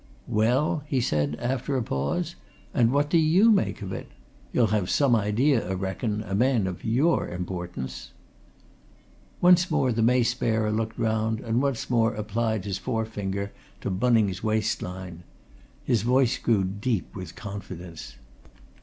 [0.27, 2.33] "Well?" he said, after a pause.
[2.73, 4.07] "And what do you make of it?
[4.51, 8.11] You'll have some idea, I reckon, a man of your importance."
[9.41, 13.51] Once more the Mace Bearer looked round, and once more applied his forefinger
[13.81, 15.21] to Bunning's waistline.
[15.83, 18.15] His voice grew deep with confidence.